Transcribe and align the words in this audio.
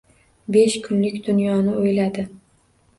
Besh 0.55 0.79
kunlik 0.87 1.21
dunyoni 1.29 1.79
o‘yladi... 1.85 2.29